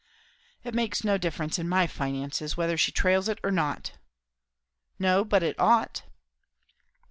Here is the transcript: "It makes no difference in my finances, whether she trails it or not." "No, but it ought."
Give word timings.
"It 0.63 0.73
makes 0.73 1.03
no 1.03 1.19
difference 1.19 1.59
in 1.59 1.69
my 1.69 1.85
finances, 1.85 2.57
whether 2.57 2.75
she 2.75 2.91
trails 2.91 3.29
it 3.29 3.37
or 3.43 3.51
not." 3.51 3.91
"No, 4.97 5.23
but 5.23 5.43
it 5.43 5.59
ought." 5.59 6.01